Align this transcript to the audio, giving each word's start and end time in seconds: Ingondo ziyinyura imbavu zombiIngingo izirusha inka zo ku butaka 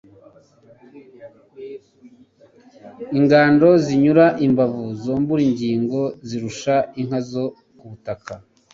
Ingondo 3.17 3.67
ziyinyura 3.83 4.25
imbavu 4.45 4.83
zombiIngingo 5.03 6.01
izirusha 6.23 6.75
inka 7.01 7.19
zo 7.29 7.45
ku 7.77 7.85
butaka 7.91 8.33